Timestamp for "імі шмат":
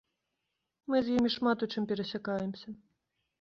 1.17-1.57